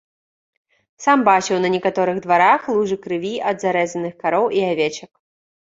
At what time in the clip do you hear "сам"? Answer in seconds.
1.05-1.19